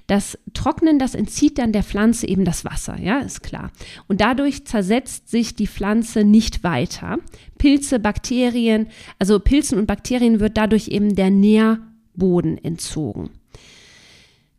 Das 0.06 0.38
Trocknen, 0.54 0.98
das 0.98 1.14
entzieht 1.14 1.58
dann 1.58 1.72
der 1.72 1.82
Pflanze 1.82 2.28
eben 2.28 2.44
das 2.44 2.64
Wasser, 2.64 2.98
ja, 3.00 3.18
ist 3.18 3.42
klar. 3.42 3.72
Und 4.06 4.20
dadurch 4.20 4.66
zersetzt 4.66 5.28
sich 5.28 5.56
die 5.56 5.66
Pflanze 5.66 6.24
nicht 6.24 6.62
weiter. 6.62 7.18
Pilze, 7.58 7.98
Bakterien, 7.98 8.86
also 9.18 9.40
Pilzen 9.40 9.78
und 9.78 9.86
Bakterien 9.86 10.38
wird 10.38 10.56
dadurch 10.56 10.88
eben 10.88 11.16
der 11.16 11.30
Nähr 11.30 11.80
Boden 12.18 12.58
entzogen. 12.58 13.30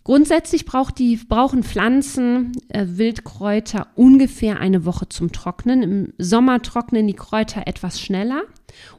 Grundsätzlich 0.09 0.65
die, 0.97 1.17
brauchen 1.17 1.61
Pflanzen, 1.61 2.53
äh, 2.69 2.85
Wildkräuter 2.87 3.87
ungefähr 3.95 4.59
eine 4.59 4.83
Woche 4.83 5.07
zum 5.07 5.31
Trocknen. 5.31 5.83
Im 5.83 6.13
Sommer 6.17 6.63
trocknen 6.63 7.05
die 7.05 7.13
Kräuter 7.13 7.67
etwas 7.67 8.01
schneller 8.01 8.41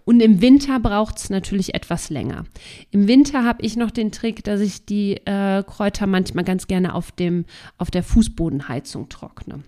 und 0.05 0.21
im 0.21 0.41
Winter 0.41 0.79
braucht 0.79 1.19
es 1.19 1.29
natürlich 1.29 1.75
etwas 1.75 2.11
länger. 2.11 2.45
Im 2.93 3.09
Winter 3.09 3.45
habe 3.45 3.65
ich 3.65 3.77
noch 3.77 3.91
den 3.91 4.13
Trick, 4.13 4.45
dass 4.45 4.61
ich 4.61 4.85
die 4.85 5.17
äh, 5.25 5.65
Kräuter 5.65 6.07
manchmal 6.07 6.45
ganz 6.45 6.69
gerne 6.69 6.95
auf, 6.95 7.11
dem, 7.11 7.45
auf 7.77 7.91
der 7.91 8.05
Fußbodenheizung 8.05 9.09
trockne. 9.09 9.65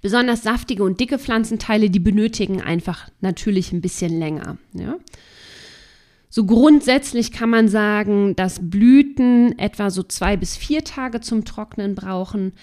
Besonders 0.00 0.42
saftige 0.42 0.84
und 0.84 0.98
dicke 0.98 1.18
Pflanzenteile, 1.18 1.90
die 1.90 2.00
benötigen 2.00 2.62
einfach 2.62 3.10
natürlich 3.20 3.72
ein 3.72 3.82
bisschen 3.82 4.18
länger. 4.18 4.56
Ja? 4.72 4.96
So 6.34 6.46
grundsätzlich 6.46 7.30
kann 7.30 7.50
man 7.50 7.68
sagen, 7.68 8.34
dass 8.36 8.58
Blüten 8.70 9.58
etwa 9.58 9.90
so 9.90 10.02
zwei 10.02 10.38
bis 10.38 10.56
vier 10.56 10.82
Tage 10.82 11.20
zum 11.20 11.44
Trocknen 11.44 11.94
brauchen. 11.94 12.54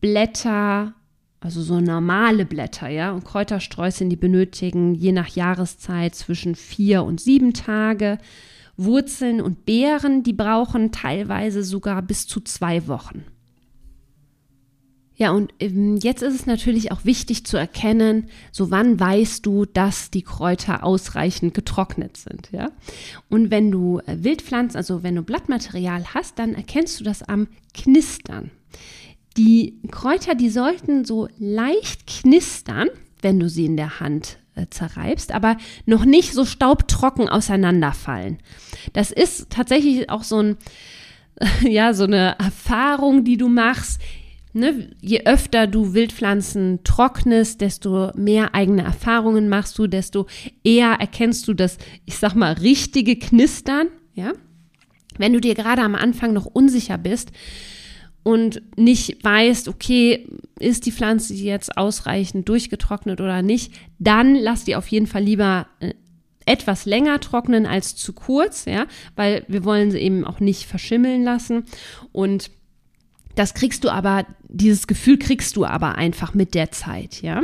Blätter, 0.00 0.94
also 1.38 1.62
so 1.62 1.78
normale 1.78 2.44
Blätter, 2.44 2.88
ja, 2.88 3.12
und 3.12 3.24
Kräutersträußchen, 3.24 4.10
die 4.10 4.16
benötigen 4.16 4.96
je 4.96 5.12
nach 5.12 5.28
Jahreszeit 5.28 6.16
zwischen 6.16 6.56
vier 6.56 7.04
und 7.04 7.20
sieben 7.20 7.52
Tage. 7.52 8.18
Wurzeln 8.76 9.40
und 9.40 9.64
Beeren, 9.64 10.24
die 10.24 10.32
brauchen 10.32 10.90
teilweise 10.90 11.62
sogar 11.62 12.02
bis 12.02 12.26
zu 12.26 12.40
zwei 12.40 12.88
Wochen. 12.88 13.22
Ja, 15.16 15.30
und 15.30 15.54
ähm, 15.60 15.96
jetzt 15.96 16.22
ist 16.22 16.34
es 16.34 16.46
natürlich 16.46 16.90
auch 16.90 17.04
wichtig 17.04 17.46
zu 17.46 17.56
erkennen, 17.56 18.26
so 18.50 18.72
wann 18.72 18.98
weißt 18.98 19.46
du, 19.46 19.64
dass 19.64 20.10
die 20.10 20.22
Kräuter 20.22 20.82
ausreichend 20.82 21.54
getrocknet 21.54 22.16
sind, 22.16 22.50
ja? 22.50 22.70
Und 23.28 23.50
wenn 23.50 23.70
du 23.70 24.00
äh, 24.06 24.24
Wildpflanzen, 24.24 24.76
also 24.76 25.04
wenn 25.04 25.14
du 25.14 25.22
Blattmaterial 25.22 26.14
hast, 26.14 26.38
dann 26.40 26.54
erkennst 26.54 26.98
du 26.98 27.04
das 27.04 27.22
am 27.22 27.46
Knistern. 27.74 28.50
Die 29.36 29.78
Kräuter, 29.90 30.34
die 30.34 30.50
sollten 30.50 31.04
so 31.04 31.28
leicht 31.38 32.06
knistern, 32.06 32.88
wenn 33.22 33.38
du 33.38 33.48
sie 33.48 33.66
in 33.66 33.76
der 33.76 34.00
Hand 34.00 34.38
äh, 34.56 34.66
zerreibst, 34.68 35.30
aber 35.32 35.56
noch 35.86 36.04
nicht 36.04 36.32
so 36.32 36.44
staubtrocken 36.44 37.28
auseinanderfallen. 37.28 38.38
Das 38.92 39.12
ist 39.12 39.50
tatsächlich 39.50 40.10
auch 40.10 40.24
so 40.24 40.40
ein, 40.40 40.56
ja, 41.62 41.94
so 41.94 42.04
eine 42.04 42.36
Erfahrung, 42.40 43.22
die 43.24 43.36
du 43.36 43.48
machst 43.48 44.00
Ne, 44.56 44.90
je 45.00 45.22
öfter 45.24 45.66
du 45.66 45.94
Wildpflanzen 45.94 46.78
trocknest, 46.84 47.60
desto 47.60 48.12
mehr 48.14 48.54
eigene 48.54 48.84
Erfahrungen 48.84 49.48
machst 49.48 49.76
du, 49.80 49.88
desto 49.88 50.28
eher 50.62 50.92
erkennst 50.92 51.48
du 51.48 51.54
das, 51.54 51.76
ich 52.04 52.18
sag 52.18 52.36
mal, 52.36 52.52
richtige 52.52 53.16
Knistern, 53.16 53.88
ja. 54.14 54.32
Wenn 55.18 55.32
du 55.32 55.40
dir 55.40 55.56
gerade 55.56 55.82
am 55.82 55.96
Anfang 55.96 56.32
noch 56.32 56.46
unsicher 56.46 56.98
bist 56.98 57.32
und 58.22 58.62
nicht 58.76 59.24
weißt, 59.24 59.66
okay, 59.66 60.28
ist 60.60 60.86
die 60.86 60.92
Pflanze 60.92 61.34
jetzt 61.34 61.76
ausreichend 61.76 62.48
durchgetrocknet 62.48 63.20
oder 63.20 63.42
nicht, 63.42 63.72
dann 63.98 64.36
lass 64.36 64.64
die 64.64 64.76
auf 64.76 64.86
jeden 64.86 65.08
Fall 65.08 65.24
lieber 65.24 65.66
äh, 65.80 65.94
etwas 66.46 66.86
länger 66.86 67.18
trocknen 67.18 67.66
als 67.66 67.96
zu 67.96 68.12
kurz, 68.12 68.66
ja, 68.66 68.86
weil 69.16 69.44
wir 69.48 69.64
wollen 69.64 69.90
sie 69.90 69.98
eben 69.98 70.24
auch 70.24 70.38
nicht 70.38 70.66
verschimmeln 70.66 71.24
lassen 71.24 71.64
und 72.12 72.52
das 73.34 73.54
kriegst 73.54 73.84
du 73.84 73.90
aber, 73.90 74.26
dieses 74.48 74.86
Gefühl 74.86 75.18
kriegst 75.18 75.56
du 75.56 75.64
aber 75.64 75.96
einfach 75.96 76.34
mit 76.34 76.54
der 76.54 76.70
Zeit, 76.70 77.22
ja. 77.22 77.42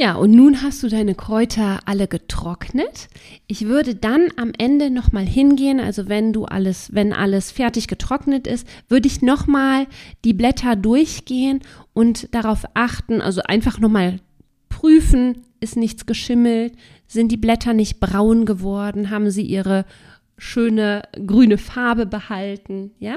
Ja, 0.00 0.14
und 0.14 0.30
nun 0.30 0.62
hast 0.62 0.80
du 0.84 0.88
deine 0.88 1.16
Kräuter 1.16 1.80
alle 1.84 2.06
getrocknet. 2.06 3.08
Ich 3.48 3.66
würde 3.66 3.96
dann 3.96 4.28
am 4.36 4.52
Ende 4.56 4.90
nochmal 4.90 5.26
hingehen, 5.26 5.80
also 5.80 6.08
wenn 6.08 6.32
du 6.32 6.44
alles, 6.44 6.94
wenn 6.94 7.12
alles 7.12 7.50
fertig 7.50 7.88
getrocknet 7.88 8.46
ist, 8.46 8.64
würde 8.88 9.08
ich 9.08 9.22
nochmal 9.22 9.88
die 10.24 10.34
Blätter 10.34 10.76
durchgehen 10.76 11.62
und 11.94 12.32
darauf 12.32 12.64
achten, 12.74 13.20
also 13.20 13.42
einfach 13.42 13.80
nochmal 13.80 14.20
prüfen, 14.68 15.42
ist 15.58 15.76
nichts 15.76 16.06
geschimmelt, 16.06 16.74
sind 17.08 17.32
die 17.32 17.36
Blätter 17.36 17.74
nicht 17.74 17.98
braun 17.98 18.46
geworden, 18.46 19.10
haben 19.10 19.32
sie 19.32 19.42
ihre 19.42 19.84
schöne 20.38 21.02
grüne 21.26 21.58
Farbe 21.58 22.06
behalten. 22.06 22.92
Ja, 22.98 23.16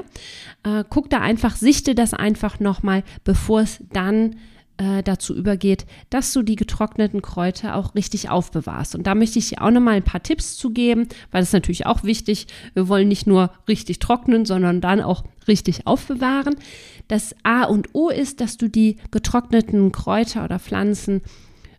äh, 0.64 0.84
guck 0.88 1.08
da 1.10 1.20
einfach, 1.20 1.56
sichte 1.56 1.94
das 1.94 2.14
einfach 2.14 2.60
nochmal, 2.60 3.04
bevor 3.24 3.62
es 3.62 3.82
dann 3.92 4.36
äh, 4.78 5.02
dazu 5.02 5.34
übergeht, 5.36 5.86
dass 6.10 6.32
du 6.32 6.42
die 6.42 6.56
getrockneten 6.56 7.22
Kräuter 7.22 7.76
auch 7.76 7.94
richtig 7.94 8.30
aufbewahrst. 8.30 8.94
Und 8.94 9.06
da 9.06 9.14
möchte 9.14 9.38
ich 9.38 9.50
dir 9.50 9.62
auch 9.62 9.70
nochmal 9.70 9.94
ein 9.94 10.02
paar 10.02 10.22
Tipps 10.22 10.56
zu 10.56 10.70
geben, 10.70 11.08
weil 11.30 11.42
das 11.42 11.50
ist 11.50 11.54
natürlich 11.54 11.86
auch 11.86 12.04
wichtig. 12.04 12.46
Wir 12.74 12.88
wollen 12.88 13.08
nicht 13.08 13.26
nur 13.26 13.50
richtig 13.68 13.98
trocknen, 13.98 14.44
sondern 14.44 14.80
dann 14.80 15.00
auch 15.00 15.24
richtig 15.46 15.86
aufbewahren. 15.86 16.56
Das 17.08 17.34
A 17.42 17.64
und 17.64 17.90
O 17.92 18.08
ist, 18.08 18.40
dass 18.40 18.56
du 18.56 18.68
die 18.68 18.96
getrockneten 19.10 19.92
Kräuter 19.92 20.44
oder 20.44 20.58
Pflanzen 20.58 21.22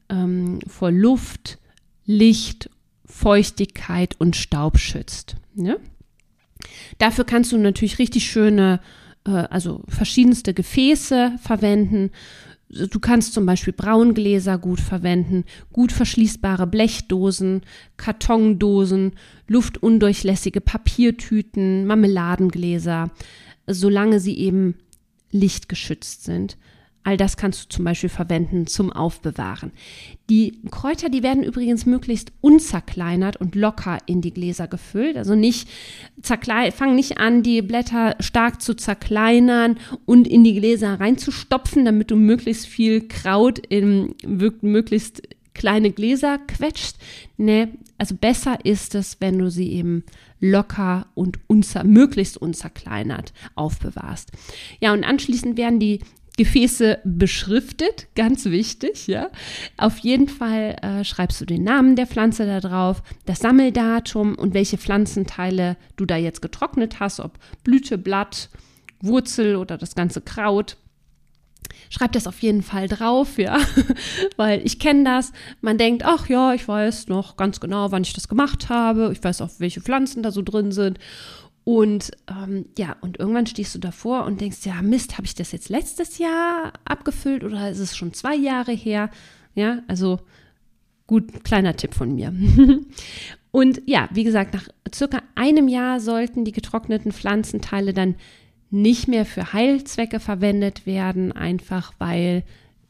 ähm, 0.10 0.60
vor 0.68 0.92
Luft, 0.92 1.60
Licht 2.06 2.70
Feuchtigkeit 3.14 4.16
und 4.20 4.36
Staub 4.36 4.80
schützt. 4.80 5.36
Ne? 5.54 5.80
Dafür 6.98 7.26
kannst 7.26 7.52
du 7.52 7.58
natürlich 7.58 8.00
richtig 8.00 8.26
schöne, 8.26 8.82
äh, 9.26 9.32
also 9.32 9.84
verschiedenste 9.88 10.54
Gefäße 10.54 11.36
verwenden. 11.42 12.10
Du 12.70 13.00
kannst 13.00 13.36
zum 13.36 13.46
Beispiel 13.46 13.72
Braungläser 13.72 14.58
gut 14.58 14.80
verwenden, 14.80 15.44
gut 15.72 15.92
verschließbare 15.92 16.66
Blechdosen, 16.66 17.62
Kartondosen, 17.98 19.12
luftundurchlässige 19.48 20.60
Papiertüten, 20.60 21.86
Marmeladengläser, 21.86 23.12
solange 23.68 24.20
sie 24.20 24.40
eben 24.40 24.76
lichtgeschützt 25.32 26.24
sind. 26.24 26.58
All 27.06 27.18
das 27.18 27.36
kannst 27.36 27.66
du 27.66 27.70
zum 27.70 27.86
Beispiel 27.86 28.10
verwenden 28.10 28.66
zum 28.66 28.92
Aufbewahren. 28.92 29.72
Die 30.30 30.62
Kräuter, 30.72 31.10
die 31.10 31.22
werden 31.22 31.44
übrigens 31.44 31.86
möglichst 31.86 32.32
unzerkleinert 32.40 33.36
und 33.36 33.56
locker 33.56 33.98
in 34.06 34.22
die 34.22 34.34
Gläser 34.34 34.68
gefüllt. 34.68 35.18
Also 35.18 35.36
nicht 35.36 35.68
fang 36.22 36.96
nicht 36.96 37.18
an, 37.18 37.44
die 37.44 37.62
Blätter 37.62 38.16
stark 38.22 38.62
zu 38.62 38.74
zerkleinern 38.74 39.78
und 40.06 40.28
in 40.28 40.46
die 40.46 40.54
Gläser 40.54 41.00
reinzustopfen, 41.00 41.84
damit 41.84 42.10
du 42.10 42.16
möglichst 42.16 42.68
viel 42.68 43.08
Kraut 43.08 43.60
in 43.60 44.16
möglichst 44.26 45.24
kleine 45.54 45.92
Gläser 45.92 46.40
quetscht. 46.40 46.96
Nee, 47.38 47.68
also 47.98 48.16
besser 48.16 48.66
ist 48.66 48.96
es, 48.96 49.18
wenn 49.20 49.38
du 49.38 49.52
sie 49.52 49.74
eben 49.74 50.04
locker 50.40 51.08
und 51.16 51.38
unzer, 51.48 51.84
möglichst 51.84 52.38
unzerkleinert 52.38 53.34
aufbewahrst. 53.56 54.32
Ja, 54.80 54.94
und 54.94 55.04
anschließend 55.04 55.58
werden 55.58 55.80
die 55.80 56.00
Gefäße 56.38 57.00
beschriftet, 57.04 58.08
ganz 58.16 58.46
wichtig, 58.46 59.06
ja. 59.06 59.30
Auf 59.78 60.00
jeden 60.00 60.28
Fall 60.28 60.76
äh, 60.82 61.04
schreibst 61.04 61.40
du 61.40 61.46
den 61.46 61.64
Namen 61.64 61.96
der 61.96 62.08
Pflanze 62.08 62.48
da 62.48 62.60
drauf, 62.60 63.04
das 63.26 63.40
Sammeldatum 63.40 64.36
und 64.36 64.56
welche 64.56 64.80
Pflanzenteile 64.80 65.78
du 65.96 66.06
da 66.06 66.18
jetzt 66.18 66.42
getrocknet 66.42 67.00
hast, 67.00 67.20
ob 67.20 67.38
Blüte, 67.64 68.00
Blatt, 68.00 68.50
Wurzel 69.02 69.58
oder 69.58 69.78
das 69.78 69.94
ganze 69.94 70.22
Kraut. 70.22 70.78
Schreib 71.90 72.14
das 72.14 72.26
auf 72.26 72.42
jeden 72.42 72.64
Fall 72.64 72.88
drauf, 72.88 73.38
ja, 73.38 73.60
weil 74.38 74.66
ich 74.66 74.80
kenne 74.80 75.04
das. 75.04 75.32
Man 75.62 75.78
denkt, 75.78 76.04
ach 76.04 76.30
ja, 76.30 76.54
ich 76.54 76.68
weiß 76.68 77.10
noch 77.10 77.38
ganz 77.38 77.60
genau, 77.60 77.92
wann 77.92 78.02
ich 78.02 78.14
das 78.14 78.28
gemacht 78.28 78.70
habe. 78.70 79.12
Ich 79.14 79.24
weiß 79.24 79.42
auch, 79.42 79.50
welche 79.60 79.82
Pflanzen 79.82 80.24
da 80.24 80.32
so 80.32 80.42
drin 80.42 80.72
sind. 80.72 80.98
Und 81.66 82.12
ähm, 82.30 82.66
ja, 82.78 82.98
und 83.02 83.20
irgendwann 83.20 83.48
stehst 83.48 83.74
du 83.74 83.80
davor 83.80 84.26
und 84.26 84.42
denkst, 84.42 84.66
ja, 84.66 84.82
Mist, 84.82 85.18
habe 85.18 85.26
ich 85.26 85.36
das 85.36 85.52
jetzt 85.54 85.70
letztes 85.70 86.18
Jahr 86.18 86.74
abgefüllt 86.84 87.44
oder 87.44 87.70
ist 87.70 87.80
es 87.80 87.96
schon 87.96 88.14
zwei 88.14 88.36
Jahre 88.36 88.74
her? 88.74 89.10
Ja, 89.56 89.80
also 89.88 90.20
gut, 91.08 91.44
kleiner 91.44 91.76
Tipp 91.76 91.94
von 91.94 92.16
mir. 92.16 92.34
und 93.52 93.82
ja, 93.86 94.10
wie 94.12 94.26
gesagt, 94.26 94.54
nach 94.54 94.68
circa 94.94 95.22
einem 95.36 95.70
Jahr 95.70 96.02
sollten 96.02 96.44
die 96.44 96.52
getrockneten 96.52 97.14
Pflanzenteile 97.14 97.94
dann 97.94 98.16
nicht 98.70 99.08
mehr 99.08 99.26
für 99.26 99.54
Heilzwecke 99.54 100.20
verwendet 100.20 100.86
werden, 100.86 101.32
einfach 101.32 101.94
weil 102.00 102.44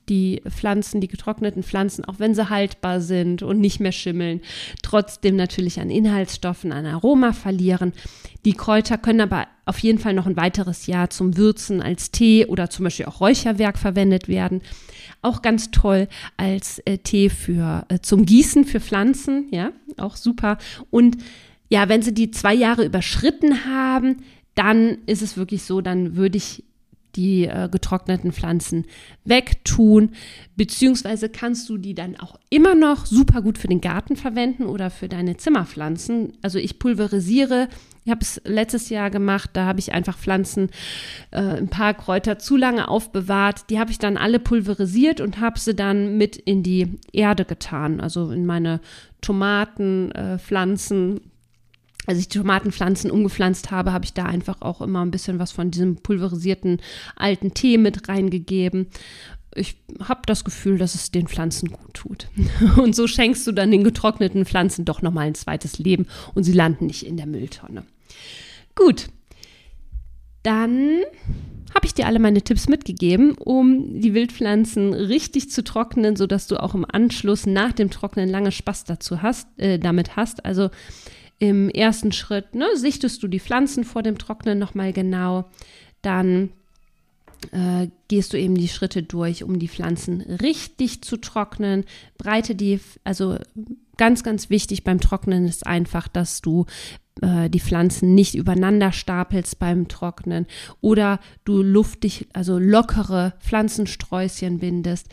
die 0.09 0.41
Pflanzen, 0.49 1.01
die 1.01 1.07
getrockneten 1.07 1.63
Pflanzen, 1.63 2.05
auch 2.05 2.19
wenn 2.19 2.35
sie 2.35 2.49
haltbar 2.49 3.01
sind 3.01 3.43
und 3.43 3.59
nicht 3.59 3.79
mehr 3.79 3.91
schimmeln, 3.91 4.41
trotzdem 4.81 5.35
natürlich 5.35 5.79
an 5.79 5.89
Inhaltsstoffen, 5.89 6.71
an 6.71 6.85
Aroma 6.85 7.33
verlieren. 7.33 7.93
Die 8.45 8.53
Kräuter 8.53 8.97
können 8.97 9.21
aber 9.21 9.47
auf 9.65 9.79
jeden 9.79 9.99
Fall 9.99 10.13
noch 10.13 10.25
ein 10.25 10.37
weiteres 10.37 10.87
Jahr 10.87 11.09
zum 11.09 11.37
Würzen 11.37 11.81
als 11.81 12.11
Tee 12.11 12.45
oder 12.45 12.69
zum 12.69 12.83
Beispiel 12.83 13.05
auch 13.05 13.21
Räucherwerk 13.21 13.77
verwendet 13.77 14.27
werden. 14.27 14.61
Auch 15.21 15.41
ganz 15.41 15.71
toll 15.71 16.07
als 16.35 16.79
äh, 16.79 16.97
Tee 16.97 17.29
für 17.29 17.85
äh, 17.87 17.99
zum 17.99 18.25
Gießen 18.25 18.65
für 18.65 18.81
Pflanzen, 18.81 19.47
ja, 19.51 19.71
auch 19.97 20.17
super. 20.17 20.57
Und 20.89 21.17
ja, 21.69 21.87
wenn 21.87 22.01
sie 22.01 22.13
die 22.13 22.31
zwei 22.31 22.53
Jahre 22.53 22.83
überschritten 22.83 23.65
haben, 23.65 24.17
dann 24.55 24.99
ist 25.05 25.21
es 25.21 25.37
wirklich 25.37 25.63
so, 25.63 25.81
dann 25.81 26.15
würde 26.15 26.37
ich 26.37 26.63
die 27.15 27.45
äh, 27.45 27.69
getrockneten 27.71 28.31
Pflanzen 28.31 28.85
wegtun, 29.25 30.11
beziehungsweise 30.55 31.29
kannst 31.29 31.69
du 31.69 31.77
die 31.77 31.93
dann 31.93 32.19
auch 32.19 32.39
immer 32.49 32.75
noch 32.75 33.05
super 33.05 33.41
gut 33.41 33.57
für 33.57 33.67
den 33.67 33.81
Garten 33.81 34.15
verwenden 34.15 34.63
oder 34.65 34.89
für 34.89 35.07
deine 35.07 35.37
Zimmerpflanzen. 35.37 36.33
Also 36.41 36.59
ich 36.59 36.79
pulverisiere, 36.79 37.69
ich 38.05 38.11
habe 38.11 38.21
es 38.21 38.41
letztes 38.45 38.89
Jahr 38.89 39.09
gemacht, 39.09 39.51
da 39.53 39.65
habe 39.65 39.79
ich 39.79 39.93
einfach 39.93 40.17
Pflanzen, 40.17 40.69
äh, 41.31 41.39
ein 41.39 41.69
paar 41.69 41.93
Kräuter 41.93 42.39
zu 42.39 42.57
lange 42.57 42.87
aufbewahrt, 42.87 43.69
die 43.69 43.79
habe 43.79 43.91
ich 43.91 43.99
dann 43.99 44.17
alle 44.17 44.39
pulverisiert 44.39 45.21
und 45.21 45.39
habe 45.39 45.59
sie 45.59 45.75
dann 45.75 46.17
mit 46.17 46.35
in 46.35 46.63
die 46.63 46.99
Erde 47.11 47.45
getan, 47.45 48.01
also 48.01 48.31
in 48.31 48.45
meine 48.45 48.81
Tomatenpflanzen, 49.21 51.17
äh, 51.17 51.21
als 52.05 52.19
ich 52.19 52.27
die 52.27 52.39
Tomatenpflanzen 52.39 53.11
umgepflanzt 53.11 53.71
habe, 53.71 53.93
habe 53.93 54.05
ich 54.05 54.13
da 54.13 54.25
einfach 54.25 54.61
auch 54.61 54.81
immer 54.81 55.03
ein 55.03 55.11
bisschen 55.11 55.39
was 55.39 55.51
von 55.51 55.71
diesem 55.71 55.97
pulverisierten 55.97 56.81
alten 57.15 57.53
Tee 57.53 57.77
mit 57.77 58.09
reingegeben. 58.09 58.87
Ich 59.55 59.77
habe 60.03 60.21
das 60.25 60.43
Gefühl, 60.43 60.77
dass 60.77 60.95
es 60.95 61.11
den 61.11 61.27
Pflanzen 61.27 61.69
gut 61.69 61.93
tut. 61.93 62.27
Und 62.77 62.95
so 62.95 63.07
schenkst 63.07 63.45
du 63.47 63.51
dann 63.51 63.71
den 63.71 63.83
getrockneten 63.83 64.45
Pflanzen 64.45 64.85
doch 64.85 65.01
nochmal 65.01 65.27
ein 65.27 65.35
zweites 65.35 65.77
Leben 65.77 66.07
und 66.33 66.43
sie 66.43 66.53
landen 66.53 66.87
nicht 66.87 67.05
in 67.05 67.17
der 67.17 67.27
Mülltonne. 67.27 67.83
Gut, 68.75 69.07
dann 70.41 71.01
habe 71.73 71.85
ich 71.85 71.93
dir 71.93 72.05
alle 72.05 72.19
meine 72.19 72.41
Tipps 72.41 72.67
mitgegeben, 72.67 73.33
um 73.33 73.99
die 73.99 74.13
Wildpflanzen 74.13 74.93
richtig 74.93 75.49
zu 75.49 75.63
trocknen, 75.63 76.15
sodass 76.15 76.47
du 76.47 76.61
auch 76.61 76.75
im 76.75 76.85
Anschluss 76.89 77.45
nach 77.45 77.73
dem 77.73 77.89
Trocknen 77.89 78.29
lange 78.29 78.51
Spaß 78.51 78.83
dazu 78.83 79.21
hast, 79.21 79.47
äh, 79.57 79.79
damit 79.79 80.15
hast. 80.15 80.45
Also 80.45 80.69
im 81.39 81.69
ersten 81.69 82.11
Schritt 82.11 82.55
ne, 82.55 82.67
sichtest 82.75 83.21
du 83.23 83.27
die 83.27 83.39
Pflanzen 83.39 83.83
vor 83.83 84.03
dem 84.03 84.17
Trocknen 84.17 84.59
nochmal 84.59 84.93
genau. 84.93 85.49
Dann 86.01 86.49
äh, 87.51 87.87
gehst 88.07 88.33
du 88.33 88.39
eben 88.39 88.55
die 88.55 88.67
Schritte 88.67 89.03
durch, 89.03 89.43
um 89.43 89.59
die 89.59 89.67
Pflanzen 89.67 90.21
richtig 90.21 91.03
zu 91.03 91.17
trocknen. 91.17 91.85
Breite 92.17 92.55
die, 92.55 92.79
also 93.03 93.37
ganz, 93.97 94.23
ganz 94.23 94.49
wichtig 94.49 94.83
beim 94.83 94.99
Trocknen 94.99 95.45
ist 95.45 95.67
einfach, 95.67 96.07
dass 96.07 96.41
du 96.41 96.65
äh, 97.21 97.49
die 97.49 97.59
Pflanzen 97.59 98.15
nicht 98.15 98.35
übereinander 98.35 98.91
stapelst 98.91 99.59
beim 99.59 99.87
Trocknen 99.87 100.47
oder 100.81 101.19
du 101.43 101.61
luftig, 101.61 102.27
also 102.33 102.57
lockere 102.57 103.33
Pflanzensträußchen 103.39 104.59
bindest. 104.59 105.09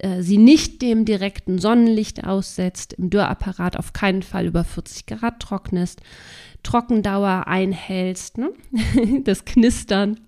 Äh, 0.00 0.22
sie 0.22 0.38
nicht 0.38 0.80
dem 0.82 1.04
direkten 1.04 1.58
Sonnenlicht 1.58 2.24
aussetzt, 2.24 2.94
im 2.94 3.10
Dürrapparat 3.10 3.76
auf 3.76 3.92
keinen 3.92 4.22
Fall 4.22 4.46
über 4.46 4.64
40 4.64 5.06
Grad 5.06 5.40
trocknest, 5.40 6.00
Trockendauer 6.62 7.46
einhältst, 7.46 8.38
ne? 8.38 8.52
das 9.24 9.44
Knistern. 9.44 10.20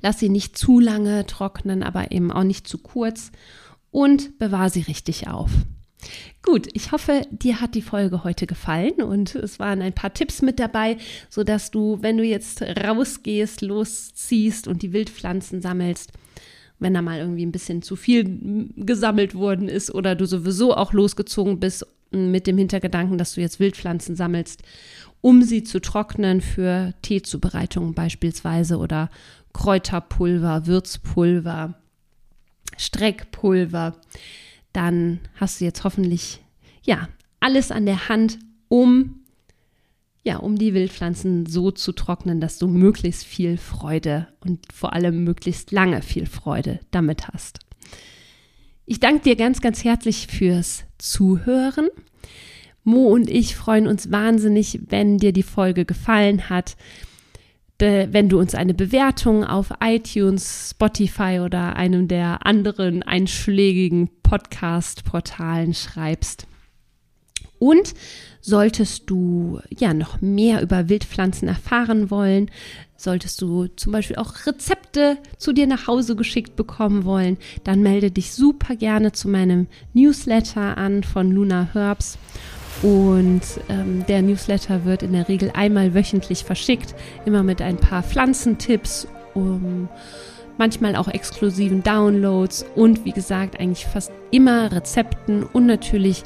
Lass 0.00 0.18
sie 0.18 0.28
nicht 0.28 0.56
zu 0.56 0.80
lange 0.80 1.26
trocknen, 1.26 1.82
aber 1.82 2.12
eben 2.12 2.30
auch 2.30 2.44
nicht 2.44 2.68
zu 2.68 2.78
kurz 2.78 3.32
und 3.90 4.38
bewahr 4.38 4.70
sie 4.70 4.82
richtig 4.82 5.28
auf. 5.28 5.50
Gut, 6.42 6.68
ich 6.72 6.92
hoffe, 6.92 7.22
dir 7.30 7.60
hat 7.60 7.74
die 7.74 7.82
Folge 7.82 8.24
heute 8.24 8.46
gefallen 8.46 9.02
und 9.02 9.34
es 9.36 9.60
waren 9.60 9.80
ein 9.80 9.94
paar 9.94 10.12
Tipps 10.12 10.42
mit 10.42 10.58
dabei, 10.58 10.98
sodass 11.30 11.70
du, 11.70 11.98
wenn 12.02 12.16
du 12.16 12.24
jetzt 12.24 12.62
rausgehst, 12.62 13.62
losziehst 13.62 14.66
und 14.66 14.82
die 14.82 14.92
Wildpflanzen 14.92 15.62
sammelst, 15.62 16.12
wenn 16.82 16.94
da 16.94 17.02
mal 17.02 17.18
irgendwie 17.18 17.46
ein 17.46 17.52
bisschen 17.52 17.82
zu 17.82 17.96
viel 17.96 18.68
gesammelt 18.76 19.34
worden 19.34 19.68
ist 19.68 19.94
oder 19.94 20.14
du 20.14 20.26
sowieso 20.26 20.74
auch 20.74 20.92
losgezogen 20.92 21.60
bist 21.60 21.86
mit 22.10 22.46
dem 22.46 22.58
Hintergedanken, 22.58 23.18
dass 23.18 23.34
du 23.34 23.40
jetzt 23.40 23.60
Wildpflanzen 23.60 24.16
sammelst, 24.16 24.62
um 25.20 25.42
sie 25.42 25.62
zu 25.62 25.80
trocknen 25.80 26.40
für 26.40 26.92
Teezubereitungen 27.02 27.94
beispielsweise 27.94 28.76
oder 28.76 29.08
Kräuterpulver, 29.52 30.66
Würzpulver, 30.66 31.74
Streckpulver, 32.76 33.96
dann 34.72 35.20
hast 35.36 35.60
du 35.60 35.64
jetzt 35.64 35.84
hoffentlich 35.84 36.42
ja 36.82 37.08
alles 37.40 37.70
an 37.70 37.86
der 37.86 38.08
Hand, 38.08 38.38
um 38.68 39.21
ja, 40.24 40.36
um 40.36 40.56
die 40.56 40.72
Wildpflanzen 40.72 41.46
so 41.46 41.70
zu 41.70 41.92
trocknen, 41.92 42.40
dass 42.40 42.58
du 42.58 42.68
möglichst 42.68 43.24
viel 43.24 43.56
Freude 43.56 44.28
und 44.40 44.72
vor 44.72 44.92
allem 44.92 45.24
möglichst 45.24 45.72
lange 45.72 46.02
viel 46.02 46.26
Freude 46.26 46.80
damit 46.90 47.28
hast. 47.28 47.58
Ich 48.86 49.00
danke 49.00 49.22
dir 49.22 49.36
ganz, 49.36 49.60
ganz 49.60 49.84
herzlich 49.84 50.28
fürs 50.28 50.84
Zuhören. 50.98 51.88
Mo 52.84 53.08
und 53.08 53.30
ich 53.30 53.56
freuen 53.56 53.86
uns 53.86 54.10
wahnsinnig, 54.10 54.80
wenn 54.88 55.18
dir 55.18 55.32
die 55.32 55.44
Folge 55.44 55.84
gefallen 55.84 56.48
hat, 56.48 56.76
wenn 57.78 58.28
du 58.28 58.38
uns 58.38 58.54
eine 58.54 58.74
Bewertung 58.74 59.44
auf 59.44 59.72
iTunes, 59.80 60.70
Spotify 60.70 61.40
oder 61.44 61.74
einem 61.74 62.06
der 62.06 62.46
anderen 62.46 63.02
einschlägigen 63.02 64.08
Podcast-Portalen 64.22 65.74
schreibst. 65.74 66.46
Und 67.62 67.94
solltest 68.40 69.08
du 69.08 69.60
ja 69.70 69.94
noch 69.94 70.20
mehr 70.20 70.62
über 70.62 70.88
Wildpflanzen 70.88 71.46
erfahren 71.46 72.10
wollen, 72.10 72.50
solltest 72.96 73.40
du 73.40 73.68
zum 73.76 73.92
Beispiel 73.92 74.16
auch 74.16 74.34
Rezepte 74.46 75.16
zu 75.36 75.52
dir 75.52 75.68
nach 75.68 75.86
Hause 75.86 76.16
geschickt 76.16 76.56
bekommen 76.56 77.04
wollen, 77.04 77.36
dann 77.62 77.80
melde 77.80 78.10
dich 78.10 78.32
super 78.32 78.74
gerne 78.74 79.12
zu 79.12 79.28
meinem 79.28 79.68
Newsletter 79.92 80.76
an 80.76 81.04
von 81.04 81.30
Luna 81.30 81.68
Herbs. 81.72 82.18
Und 82.82 83.42
ähm, 83.68 84.04
der 84.08 84.22
Newsletter 84.22 84.84
wird 84.84 85.04
in 85.04 85.12
der 85.12 85.28
Regel 85.28 85.52
einmal 85.54 85.94
wöchentlich 85.94 86.42
verschickt, 86.42 86.96
immer 87.26 87.44
mit 87.44 87.62
ein 87.62 87.76
paar 87.76 88.02
Pflanzentipps, 88.02 89.06
um 89.34 89.88
manchmal 90.58 90.96
auch 90.96 91.06
exklusiven 91.06 91.84
Downloads 91.84 92.66
und 92.74 93.04
wie 93.04 93.12
gesagt 93.12 93.60
eigentlich 93.60 93.86
fast 93.86 94.10
immer 94.32 94.72
Rezepten 94.72 95.44
und 95.44 95.66
natürlich 95.66 96.24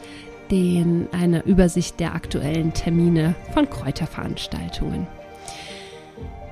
den, 0.50 1.08
eine 1.12 1.44
Übersicht 1.44 2.00
der 2.00 2.14
aktuellen 2.14 2.72
Termine 2.72 3.34
von 3.52 3.68
Kräuterveranstaltungen. 3.68 5.06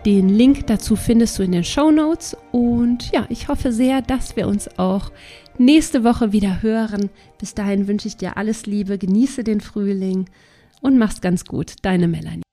Den 0.04 0.28
Link 0.28 0.66
dazu 0.66 0.96
findest 0.96 1.38
du 1.38 1.42
in 1.42 1.52
den 1.52 1.64
Show 1.64 1.90
Notes 1.90 2.36
und 2.52 3.10
ja, 3.10 3.24
ich 3.30 3.48
hoffe 3.48 3.72
sehr, 3.72 4.02
dass 4.02 4.36
wir 4.36 4.46
uns 4.46 4.78
auch 4.78 5.10
nächste 5.56 6.04
Woche 6.04 6.32
wieder 6.32 6.62
hören. 6.62 7.08
Bis 7.38 7.54
dahin 7.54 7.88
wünsche 7.88 8.08
ich 8.08 8.18
dir 8.18 8.36
alles 8.36 8.66
Liebe, 8.66 8.98
genieße 8.98 9.44
den 9.44 9.62
Frühling 9.62 10.28
und 10.82 10.98
mach's 10.98 11.22
ganz 11.22 11.46
gut. 11.46 11.76
Deine 11.82 12.06
Melanie. 12.06 12.43